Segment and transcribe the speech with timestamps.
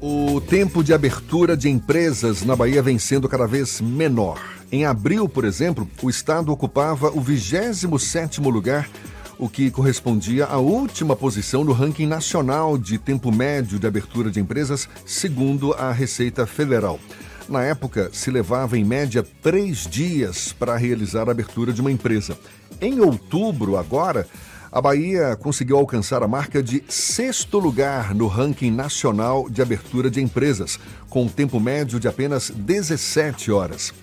[0.00, 4.40] O tempo de abertura de empresas na Bahia vem sendo cada vez menor.
[4.70, 8.88] Em abril, por exemplo, o estado ocupava o 27º lugar,
[9.36, 14.38] o que correspondia à última posição no ranking nacional de tempo médio de abertura de
[14.38, 17.00] empresas, segundo a Receita Federal.
[17.48, 22.38] Na época, se levava em média três dias para realizar a abertura de uma empresa.
[22.80, 24.28] Em outubro, agora,
[24.70, 30.20] a Bahia conseguiu alcançar a marca de sexto lugar no ranking nacional de abertura de
[30.20, 30.78] empresas,
[31.08, 33.94] com um tempo médio de apenas 17 horas.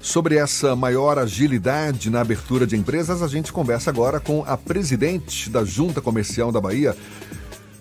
[0.00, 5.48] Sobre essa maior agilidade na abertura de empresas, a gente conversa agora com a presidente
[5.50, 6.96] da Junta Comercial da Bahia,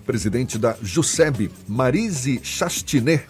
[0.05, 3.23] presidente da JUSEB, Marise Chastinet.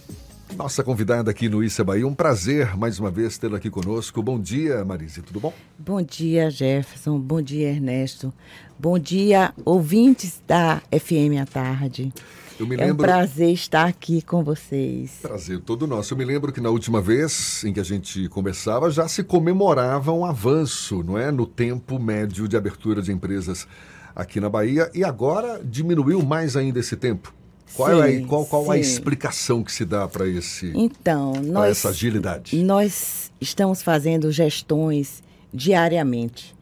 [0.56, 4.22] Nossa convidada aqui no Issa Bahia, um prazer mais uma vez tê-la aqui conosco.
[4.22, 5.52] Bom dia, Marise, tudo bom?
[5.78, 7.18] Bom dia, Jefferson.
[7.18, 8.32] Bom dia, Ernesto.
[8.78, 12.12] Bom dia, ouvintes da FM à tarde.
[12.60, 12.80] Lembro...
[12.80, 15.18] É um prazer estar aqui com vocês.
[15.20, 16.14] Prazer todo nosso.
[16.14, 20.12] Eu me lembro que na última vez em que a gente conversava já se comemorava
[20.12, 23.66] um avanço, não é, no tempo médio de abertura de empresas
[24.14, 27.34] aqui na Bahia e agora diminuiu mais ainda esse tempo.
[27.74, 31.88] Qual, sim, é, qual, qual a explicação que se dá para esse então nós essa
[31.88, 32.56] agilidade?
[32.62, 36.54] Nós estamos fazendo gestões diariamente,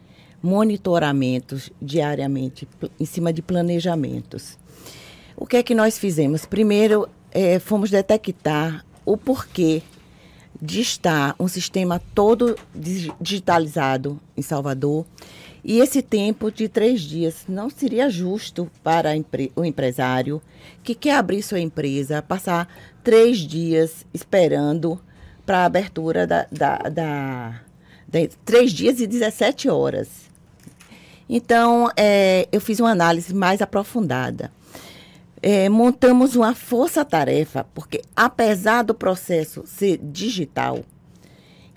[0.42, 4.58] monitoramentos diariamente em cima de planejamentos.
[5.36, 6.46] O que é que nós fizemos?
[6.46, 9.82] Primeiro, é, fomos detectar o porquê
[10.60, 12.56] de estar um sistema todo
[13.20, 15.04] digitalizado em Salvador
[15.64, 19.10] e esse tempo de três dias não seria justo para
[19.54, 20.42] o empresário
[20.82, 22.68] que quer abrir sua empresa, passar
[23.04, 25.00] três dias esperando
[25.46, 27.60] para a abertura da, da, da,
[28.08, 30.08] da, Três dias e 17 horas.
[31.28, 34.52] Então, é, eu fiz uma análise mais aprofundada.
[35.40, 40.80] É, montamos uma força-tarefa, porque apesar do processo ser digital,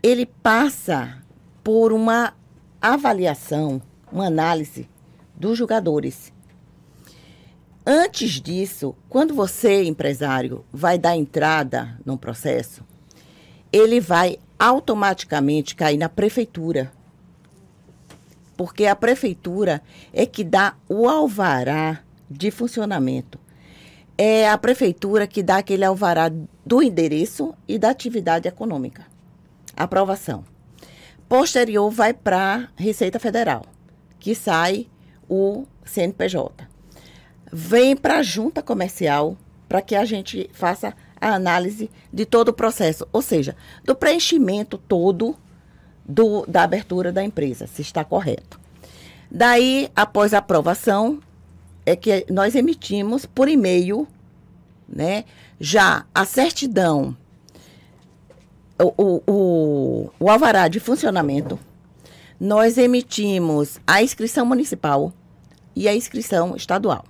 [0.03, 1.17] ele passa
[1.63, 2.33] por uma
[2.81, 3.81] avaliação,
[4.11, 4.87] uma análise
[5.35, 6.31] dos jogadores.
[7.85, 12.83] Antes disso, quando você, empresário, vai dar entrada num processo,
[13.71, 16.91] ele vai automaticamente cair na prefeitura.
[18.57, 19.83] Porque a prefeitura
[20.13, 23.37] é que dá o alvará de funcionamento.
[24.17, 26.31] É a prefeitura que dá aquele alvará
[26.65, 29.05] do endereço e da atividade econômica.
[29.75, 30.54] Aprovação.
[31.27, 33.63] Posterior vai para Receita Federal,
[34.19, 34.87] que sai
[35.27, 36.67] o CNPJ.
[37.51, 39.35] Vem para a junta comercial
[39.67, 44.77] para que a gente faça a análise de todo o processo, ou seja, do preenchimento
[44.77, 45.35] todo
[46.07, 48.59] do, da abertura da empresa, se está correto.
[49.31, 51.19] Daí, após a aprovação,
[51.85, 54.07] é que nós emitimos por e-mail,
[54.87, 55.25] né,
[55.59, 57.17] já a certidão
[58.79, 61.57] o, o, o alvará de funcionamento,
[62.39, 65.13] nós emitimos a inscrição municipal
[65.75, 67.05] e a inscrição estadual.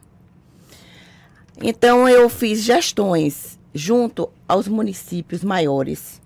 [1.62, 6.22] Então, eu fiz gestões junto aos municípios maiores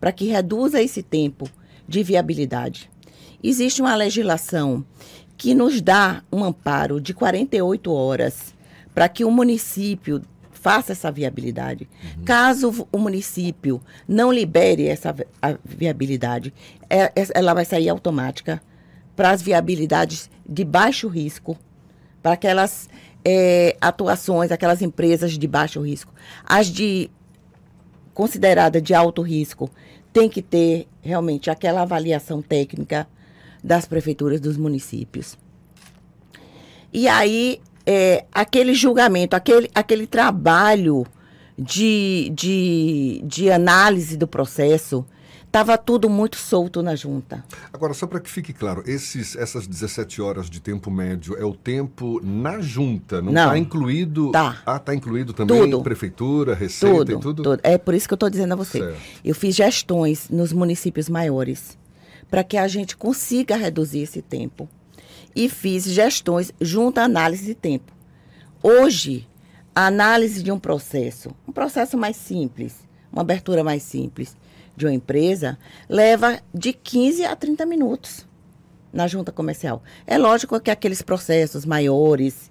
[0.00, 1.48] para que reduza esse tempo
[1.88, 2.90] de viabilidade.
[3.42, 4.84] Existe uma legislação
[5.36, 8.54] que nos dá um amparo de 48 horas
[8.94, 10.22] para que o município
[10.64, 11.86] faça essa viabilidade.
[12.16, 12.24] Uhum.
[12.24, 15.14] Caso o município não libere essa
[15.62, 16.54] viabilidade,
[16.88, 18.62] é, é, ela vai sair automática
[19.14, 21.54] para as viabilidades de baixo risco,
[22.22, 22.88] para aquelas
[23.22, 26.14] é, atuações, aquelas empresas de baixo risco.
[26.42, 27.10] As de
[28.14, 29.70] considerada de alto risco
[30.14, 33.06] tem que ter realmente aquela avaliação técnica
[33.62, 35.36] das prefeituras dos municípios.
[36.90, 41.06] E aí é, aquele julgamento, aquele, aquele trabalho
[41.58, 45.04] de, de, de análise do processo,
[45.44, 47.44] estava tudo muito solto na junta.
[47.72, 51.54] Agora, só para que fique claro, esses, essas 17 horas de tempo médio é o
[51.54, 54.32] tempo na junta, não está incluído?
[54.32, 54.60] Tá.
[54.66, 55.82] Ah, está incluído também tudo.
[55.82, 57.42] prefeitura, receita tudo, e tudo?
[57.42, 57.60] tudo?
[57.62, 58.78] É por isso que eu estou dizendo a você.
[58.80, 59.00] Certo.
[59.24, 61.78] Eu fiz gestões nos municípios maiores
[62.28, 64.68] para que a gente consiga reduzir esse tempo
[65.34, 67.92] e fiz gestões junto à análise de tempo.
[68.62, 69.28] Hoje,
[69.74, 74.36] a análise de um processo, um processo mais simples, uma abertura mais simples
[74.76, 75.58] de uma empresa,
[75.88, 78.26] leva de 15 a 30 minutos
[78.92, 79.82] na junta comercial.
[80.06, 82.50] É lógico que aqueles processos maiores,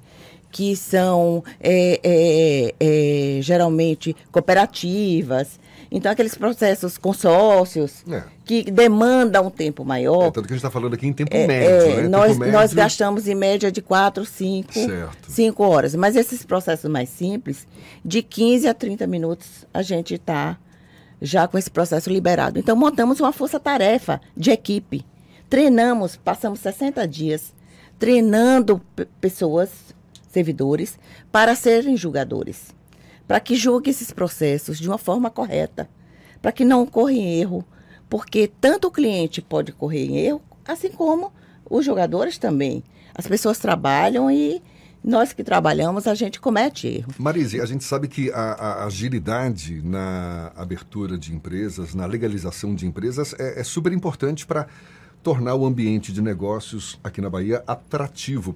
[0.54, 5.60] que são é, é, é, geralmente cooperativas.
[5.92, 8.24] Então, aqueles processos consórcios é.
[8.46, 10.28] que demandam um tempo maior.
[10.28, 12.04] É, tanto que a gente está falando aqui em tempo é, médio.
[12.04, 12.08] Né?
[12.08, 12.54] Nós, tempo médio...
[12.54, 14.72] nós gastamos em média de 4, 5,
[15.28, 15.96] 5 horas.
[15.96, 17.68] Mas esses processos mais simples,
[18.06, 20.58] de 15 a 30 minutos, a gente está
[21.20, 22.60] já com esse processo liberado.
[22.60, 25.04] Então, montamos uma força-tarefa de equipe.
[25.50, 27.54] Treinamos, passamos 60 dias
[28.04, 28.82] treinando
[29.22, 29.70] pessoas,
[30.34, 30.98] servidores,
[31.32, 32.74] para serem julgadores.
[33.28, 35.88] Para que julguem esses processos de uma forma correta.
[36.42, 37.64] Para que não ocorra erro.
[38.10, 41.32] Porque tanto o cliente pode correr em erro, assim como
[41.70, 42.84] os jogadores também.
[43.16, 44.62] As pessoas trabalham e
[45.04, 47.14] nós que trabalhamos, a gente comete erro.
[47.18, 52.86] Marise, a gente sabe que a, a, agilidade na abertura de empresas, na legalização de
[52.88, 54.68] empresas, é, é super importante para
[55.22, 58.56] tornar o ambiente de negócios aqui na Bahia atrativo.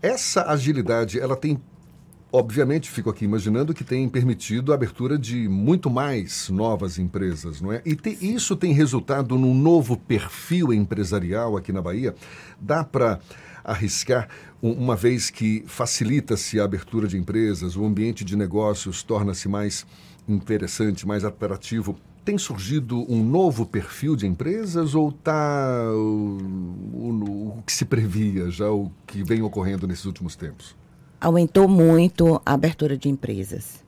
[0.00, 1.60] Essa agilidade, ela tem,
[2.32, 7.72] obviamente, fico aqui imaginando que tem permitido a abertura de muito mais novas empresas, não
[7.72, 7.82] é?
[7.84, 12.14] E te, isso tem resultado num novo perfil empresarial aqui na Bahia.
[12.60, 13.18] Dá para
[13.64, 14.28] arriscar,
[14.62, 19.84] uma vez que facilita-se a abertura de empresas, o ambiente de negócios torna-se mais
[20.28, 21.96] interessante, mais atrativo.
[22.28, 26.36] Tem surgido um novo perfil de empresas ou está o,
[26.92, 30.76] o, o que se previa já, o que vem ocorrendo nesses últimos tempos?
[31.18, 33.82] Aumentou muito a abertura de empresas.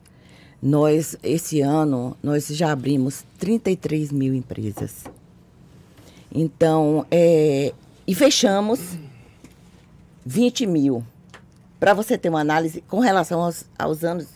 [0.59, 5.03] Nós, esse ano, nós já abrimos 33 mil empresas.
[6.33, 7.75] Então, é,
[8.07, 8.97] e fechamos
[10.25, 11.05] 20 mil.
[11.79, 14.29] Para você ter uma análise com relação aos, aos, anos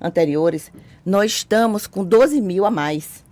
[0.00, 0.72] anteriores,
[1.06, 3.22] nós estamos com 12 mil a mais,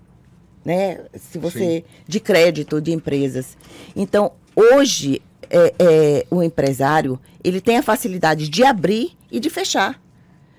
[0.65, 1.01] né?
[1.15, 1.85] Se você Sim.
[2.07, 3.57] de crédito de empresas.
[3.95, 10.01] Então, hoje é, é, o empresário ele tem a facilidade de abrir e de fechar.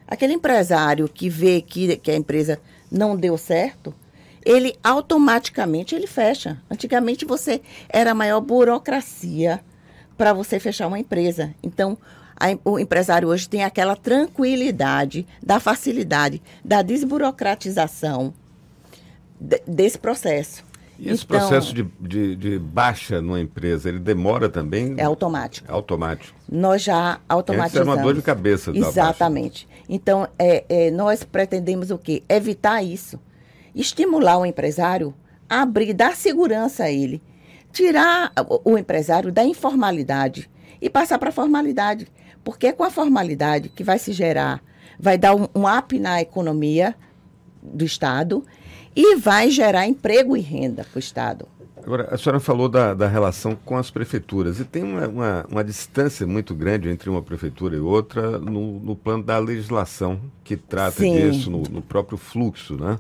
[0.08, 2.60] Aquele empresário que vê que, que a empresa
[2.92, 3.94] não deu certo,
[4.44, 6.62] ele automaticamente ele fecha.
[6.70, 9.62] Antigamente você era a maior burocracia
[10.18, 11.54] para você fechar uma empresa.
[11.64, 11.98] Então,
[12.36, 18.41] a, o empresário hoje tem aquela tranquilidade, da facilidade, da desburocratização de,
[19.68, 20.64] desse processo.
[21.00, 24.94] E esse então, processo de, de, de, baixa numa empresa, ele demora também?
[24.98, 25.68] É automático.
[25.68, 26.38] É automático.
[26.48, 27.74] Nós já automatizamos.
[27.74, 28.72] Isso é uma dor de cabeça.
[28.72, 29.68] Exatamente.
[29.90, 32.22] Então, é, é, nós pretendemos o quê?
[32.30, 33.20] Evitar isso.
[33.74, 35.14] Estimular o empresário
[35.50, 37.22] a abrir, dar segurança a ele
[37.72, 40.50] tirar o, o empresário da informalidade
[40.82, 42.08] e passar para a formalidade.
[42.44, 44.62] Porque é com a formalidade que vai se gerar,
[45.00, 46.96] vai dar um, um up na economia
[47.62, 48.44] do Estado
[48.96, 51.48] e vai gerar emprego e renda para o Estado.
[51.84, 55.64] Agora, a senhora falou da, da relação com as prefeituras e tem uma, uma, uma,
[55.64, 61.00] distância muito grande entre uma prefeitura e outra no, no plano da legislação que trata
[61.00, 61.16] Sim.
[61.16, 63.00] disso, no, no próprio fluxo, né?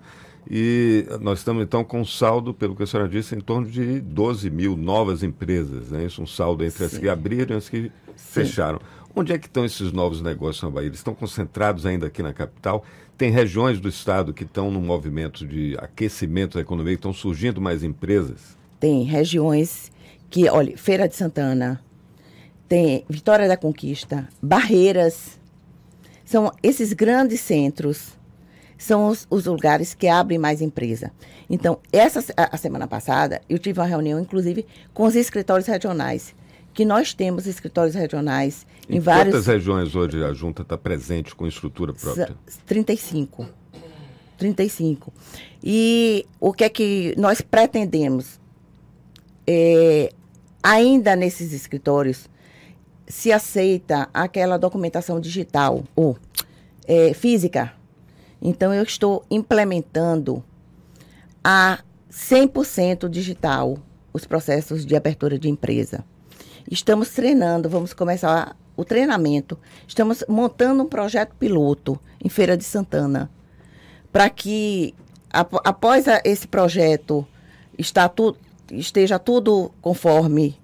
[0.49, 4.01] E nós estamos, então, com um saldo, pelo que a senhora disse, em torno de
[4.01, 5.91] 12 mil novas empresas.
[5.91, 6.05] Né?
[6.05, 6.85] Isso um saldo entre Sim.
[6.85, 7.91] as que abriram e as que Sim.
[8.15, 8.79] fecharam.
[9.15, 10.87] Onde é que estão esses novos negócios na Bahia?
[10.87, 12.83] Eles estão concentrados ainda aqui na capital?
[13.17, 17.59] Tem regiões do estado que estão num movimento de aquecimento da economia, que estão surgindo
[17.59, 18.57] mais empresas?
[18.79, 19.91] Tem regiões
[20.29, 21.83] que, olha, Feira de Santana,
[22.67, 25.39] tem Vitória da Conquista, Barreiras.
[26.23, 28.17] São esses grandes centros
[28.81, 31.11] são os, os, lugares que abrem mais empresa.
[31.47, 36.33] Então, essa a, a, semana passada, eu tive uma reunião, inclusive, com os escritórios regionais,
[36.73, 39.33] que nós temos escritórios regionais em, em vários...
[39.33, 42.35] Quantas regiões hoje a Junta está presente com estrutura própria?
[42.65, 43.47] 35.
[44.37, 45.13] 35.
[45.63, 48.39] E o que é que nós pretendemos?
[49.45, 50.11] É,
[50.63, 52.29] ainda nesses escritórios,
[53.07, 56.17] se aceita aquela documentação digital ou
[56.87, 57.73] é, física,
[58.41, 60.43] então, eu estou implementando
[61.43, 61.79] a
[62.11, 63.77] 100% digital
[64.11, 66.03] os processos de abertura de empresa.
[66.71, 69.59] Estamos treinando, vamos começar o treinamento.
[69.85, 73.29] Estamos montando um projeto piloto em Feira de Santana,
[74.09, 74.95] para que
[75.29, 77.27] ap após esse projeto
[78.15, 78.37] tu,
[78.71, 80.57] esteja tudo conforme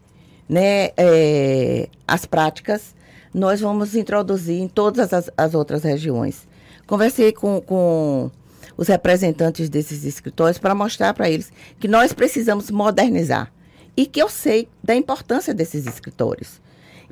[0.47, 2.95] né, é, as práticas,
[3.33, 6.47] nós vamos introduzir em todas as, as outras regiões.
[6.87, 8.31] Conversei com, com
[8.77, 13.51] os representantes desses escritórios para mostrar para eles que nós precisamos modernizar
[13.97, 16.61] e que eu sei da importância desses escritórios.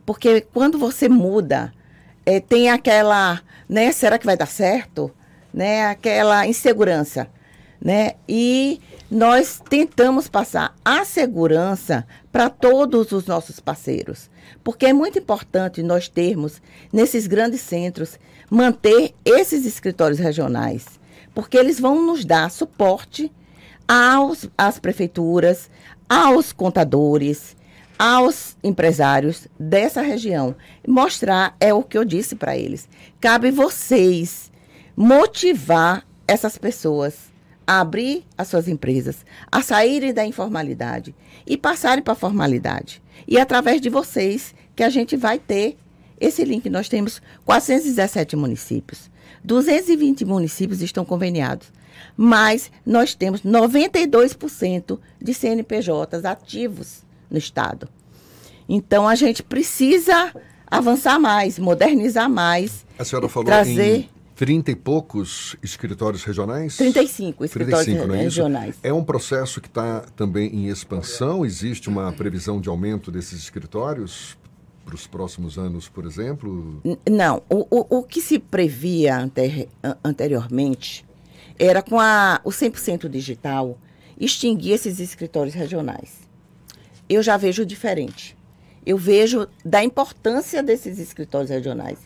[0.05, 1.73] Porque quando você muda,
[2.25, 5.11] é, tem aquela, né, será que vai dar certo?
[5.51, 7.27] Né, aquela insegurança.
[7.81, 8.13] né?
[8.27, 14.29] E nós tentamos passar a segurança para todos os nossos parceiros,
[14.63, 16.61] porque é muito importante nós termos
[16.91, 20.99] nesses grandes centros manter esses escritórios regionais,
[21.33, 23.31] porque eles vão nos dar suporte
[23.87, 25.69] aos às prefeituras,
[26.09, 27.55] aos contadores,
[27.97, 30.55] aos empresários dessa região.
[30.87, 32.87] Mostrar é o que eu disse para eles.
[33.19, 34.51] Cabe vocês
[34.95, 37.33] motivar essas pessoas
[37.67, 43.01] a abrir as suas empresas, a saírem da informalidade e passarem para a formalidade.
[43.27, 45.77] E é através de vocês que a gente vai ter
[46.19, 46.69] esse link.
[46.69, 49.09] Nós temos 417 municípios.
[49.43, 51.71] 220 municípios estão conveniados,
[52.15, 57.89] mas nós temos 92% de CNPJs ativos no Estado.
[58.67, 60.33] Então a gente precisa
[60.67, 62.85] avançar mais, modernizar mais.
[62.97, 63.97] A senhora falou trazer...
[63.97, 66.75] em 30 e poucos escritórios regionais?
[66.75, 68.75] 35 escritórios 35, é regionais.
[68.83, 71.45] É, um processo que está também em expansão?
[71.45, 74.37] Existe uma previsão de aumento desses escritórios
[74.83, 76.81] para os próximos anos, por exemplo?
[77.09, 77.41] Não.
[77.49, 79.67] O, o, o que se previa ante,
[80.03, 81.05] anteriormente
[81.57, 83.77] era com a, o 100% digital
[84.19, 86.19] extinguir esses escritórios regionais.
[87.07, 88.37] Eu já vejo diferente.
[88.85, 91.99] Eu vejo da importância desses escritórios regionais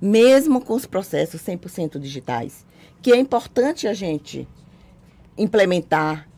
[0.00, 2.66] mesmo com os processos 100% digitais,
[3.00, 4.46] que é importante a gente
[5.36, 6.28] implementar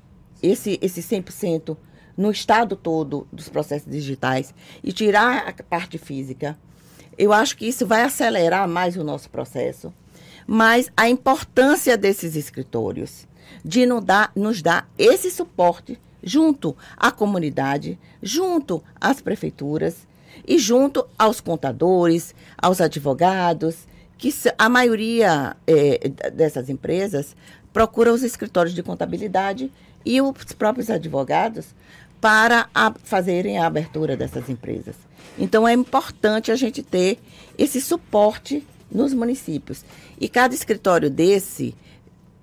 [0.42, 1.76] esse, esse 100%
[2.16, 6.58] no estado todo dos processos digitais e tirar a parte física.
[7.18, 9.92] Eu acho que isso vai acelerar mais o nosso processo.
[10.46, 13.26] Mas a importância desses escritórios
[13.64, 20.06] de nos dar, nos dar esse suporte junto à comunidade, junto às prefeituras,
[20.46, 23.86] e junto aos contadores, aos advogados,
[24.18, 27.36] que a maioria é, dessas empresas
[27.72, 29.70] procura os escritórios de contabilidade
[30.04, 31.66] e os próprios advogados
[32.20, 34.96] para a, fazerem a abertura dessas empresas.
[35.38, 37.18] Então é importante a gente ter
[37.58, 39.84] esse suporte nos municípios.
[40.20, 41.74] E cada escritório desse,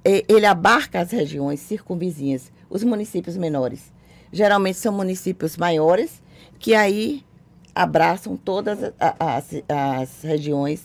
[0.04, 3.92] é, ele abarca as regiões circunvizinhas, os municípios menores.
[4.32, 6.22] Geralmente são municípios maiores,
[6.60, 7.24] que aí
[7.74, 10.82] abraçam todas as, as regiões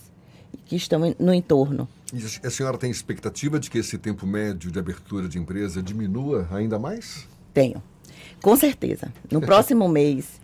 [0.67, 1.89] que estão no entorno.
[2.13, 6.49] E a senhora tem expectativa de que esse tempo médio de abertura de empresa diminua
[6.51, 7.27] ainda mais?
[7.53, 7.83] Tenho,
[8.43, 9.13] com certeza.
[9.31, 10.41] No próximo mês,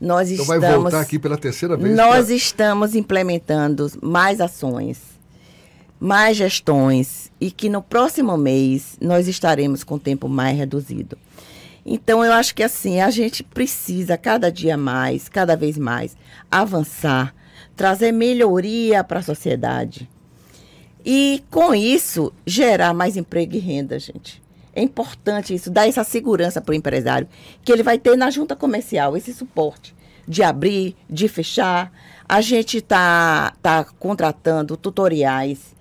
[0.00, 0.62] nós então estamos...
[0.62, 1.96] vai voltar aqui pela terceira vez?
[1.96, 2.34] Nós pra...
[2.34, 4.98] estamos implementando mais ações,
[6.00, 11.18] mais gestões, e que no próximo mês nós estaremos com tempo mais reduzido.
[11.84, 16.16] Então, eu acho que assim, a gente precisa cada dia mais, cada vez mais,
[16.50, 17.34] avançar,
[17.74, 20.08] trazer melhoria para a sociedade.
[21.04, 24.42] E, com isso, gerar mais emprego e renda, gente.
[24.74, 27.26] É importante isso, dar essa segurança para o empresário,
[27.64, 31.90] que ele vai ter na junta comercial esse suporte de abrir, de fechar.
[32.28, 35.77] A gente está tá contratando tutoriais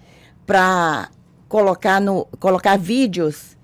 [0.47, 1.09] para
[1.47, 3.57] colocar, no, colocar vídeos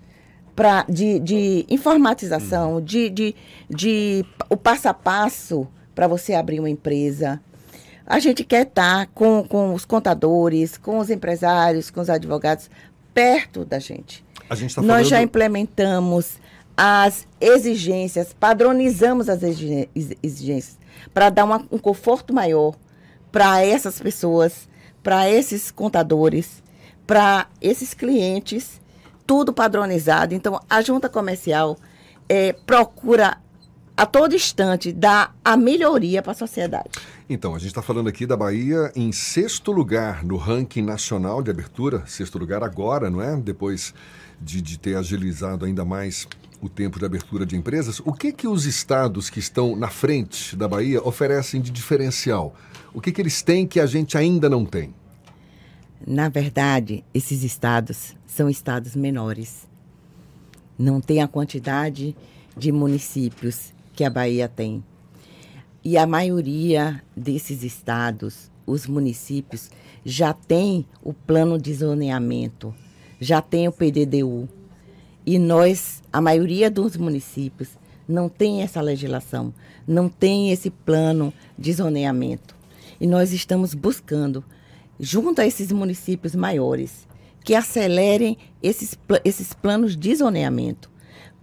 [0.55, 2.81] pra, de, de informatização, uhum.
[2.81, 3.35] de, de,
[3.69, 7.41] de o passo a passo para você abrir uma empresa.
[8.05, 12.69] A gente quer estar tá com, com os contadores, com os empresários, com os advogados,
[13.13, 14.23] perto da gente.
[14.49, 15.09] A gente tá Nós falando...
[15.09, 16.37] já implementamos
[16.75, 20.77] as exigências, padronizamos as exigências
[21.13, 22.75] para dar uma, um conforto maior
[23.31, 24.67] para essas pessoas,
[25.01, 26.62] para esses contadores,
[27.05, 28.81] para esses clientes
[29.25, 30.33] tudo padronizado.
[30.33, 31.77] Então, a junta comercial
[32.27, 33.37] é, procura
[33.95, 36.89] a todo instante dar a melhoria para a sociedade.
[37.29, 41.51] Então, a gente está falando aqui da Bahia em sexto lugar no ranking nacional de
[41.51, 43.35] abertura, sexto lugar agora, não é?
[43.37, 43.93] Depois
[44.41, 46.27] de, de ter agilizado ainda mais
[46.59, 48.01] o tempo de abertura de empresas.
[48.05, 52.55] O que que os estados que estão na frente da Bahia oferecem de diferencial?
[52.93, 54.93] O que que eles têm que a gente ainda não tem?
[56.05, 59.65] Na verdade, esses estados são estados menores.
[60.77, 62.13] Não tem a quantidade
[62.57, 64.83] de municípios que a Bahia tem.
[65.81, 69.71] E a maioria desses estados, os municípios,
[70.03, 72.75] já tem o plano de zoneamento,
[73.17, 74.49] já tem o PDDU.
[75.25, 77.69] E nós, a maioria dos municípios,
[78.05, 79.53] não tem essa legislação,
[79.87, 82.53] não tem esse plano de zoneamento.
[82.99, 84.43] E nós estamos buscando
[84.99, 87.07] junto a esses municípios maiores,
[87.43, 90.89] que acelerem esses, esses planos de zoneamento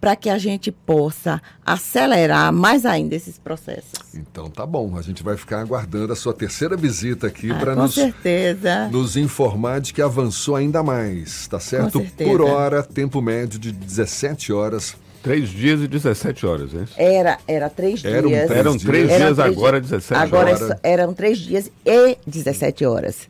[0.01, 3.93] para que a gente possa acelerar mais ainda esses processos.
[4.15, 7.77] Então tá bom, a gente vai ficar aguardando a sua terceira visita aqui Ah, para
[7.77, 8.89] nos, certeza.
[8.89, 12.01] nos informar de que avançou ainda mais, tá certo?
[12.17, 14.97] Por hora, tempo médio de 17 horas.
[15.23, 16.95] Três dias e 17 horas, é isso?
[16.97, 18.51] Era, era três Eram dias.
[18.51, 19.19] Eram três dias.
[19.19, 19.91] dias, três agora dias.
[19.91, 20.63] 17 Agora horas.
[20.63, 23.29] é só- eram três dias e 17 horas.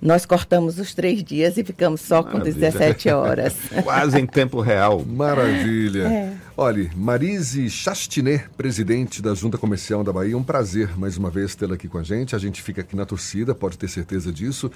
[0.00, 2.70] Nós cortamos os três dias e ficamos só com Maravilha.
[2.70, 3.54] 17 horas.
[3.82, 5.04] Quase em tempo real.
[5.04, 6.04] Maravilha.
[6.04, 6.32] É.
[6.56, 11.74] Olha, Marise Chastinet, presidente da Junta Comercial da Bahia, um prazer mais uma vez tê-la
[11.74, 12.34] aqui com a gente.
[12.36, 14.70] A gente fica aqui na torcida, pode ter certeza disso.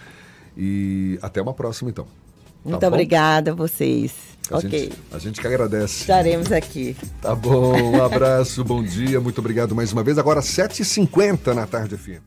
[0.56, 2.06] E até uma próxima, então.
[2.62, 2.86] Tá Muito bom?
[2.86, 4.12] obrigada a vocês.
[4.50, 4.70] A ok.
[4.70, 6.00] gente, a gente que agradece.
[6.02, 6.96] Estaremos aqui.
[7.20, 10.18] Tá bom, um abraço, bom dia, muito obrigado mais uma vez.
[10.18, 12.20] Agora 7h50 na tarde FM.